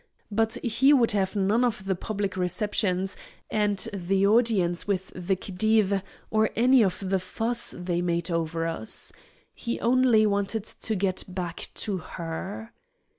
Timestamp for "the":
1.85-1.93, 3.93-4.25, 5.13-5.35, 7.07-7.19